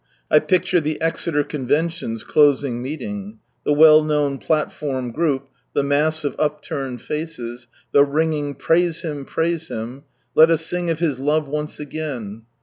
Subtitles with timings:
[0.31, 3.37] I picture the Exeter Convention's closing meeting.
[3.65, 9.25] The well known platform group, the mass of upturned faces, the ringing" Praise Him!
[9.25, 10.01] praise Hira!""
[10.33, 12.47] Let us sing of His love once again."